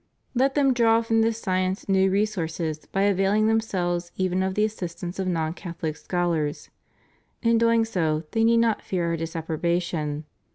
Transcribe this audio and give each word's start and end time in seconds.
Let 0.33 0.55
them 0.55 0.73
draw 0.73 1.03
from 1.03 1.21
this 1.21 1.37
sci 1.39 1.59
ence 1.59 1.87
new 1.87 2.09
resources 2.09 2.87
by 2.91 3.03
availing 3.03 3.45
themselves 3.45 4.11
even 4.17 4.41
of 4.41 4.55
the 4.55 4.63
as 4.65 4.73
sistance 4.75 5.19
of 5.19 5.27
non 5.27 5.53
Catholic 5.53 5.95
scholars. 5.95 6.71
In 7.43 7.59
doing 7.59 7.85
so 7.85 8.23
they 8.31 8.43
need 8.43 8.57
not 8.57 8.81
fear 8.81 9.09
Our 9.11 9.17
disapprobation. 9.17 10.25